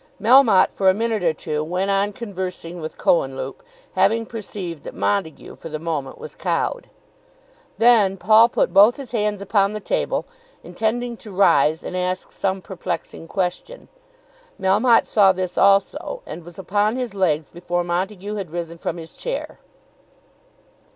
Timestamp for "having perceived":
3.93-4.81